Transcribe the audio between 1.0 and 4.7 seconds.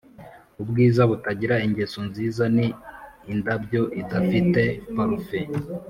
butagira ingeso nziza ni indabyo idafite